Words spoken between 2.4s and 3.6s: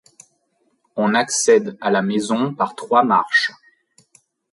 par trois marches.